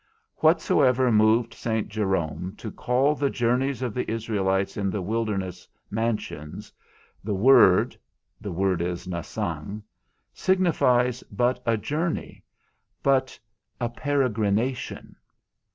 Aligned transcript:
Whatsoever 0.37 1.11
moved 1.11 1.53
Saint 1.53 1.87
Jerome 1.89 2.55
to 2.57 2.71
call 2.71 3.13
the 3.13 3.29
journeys 3.29 3.83
of 3.83 3.93
the 3.93 4.09
Israelites 4.09 4.75
in 4.75 4.89
the 4.89 4.99
wilderness, 4.99 5.67
mansions; 5.91 6.73
the 7.23 7.35
word 7.35 7.95
(the 8.41 8.51
word 8.51 8.81
is 8.81 9.05
nasang) 9.05 9.83
signifies 10.33 11.21
but 11.29 11.61
a 11.67 11.77
journey, 11.77 12.43
but 13.03 13.37
a 13.79 13.89
peregrination. 13.89 15.15